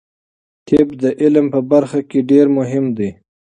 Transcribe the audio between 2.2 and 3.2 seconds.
ډیر مهم دی.